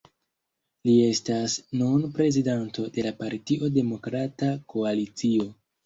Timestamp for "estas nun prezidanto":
1.09-2.89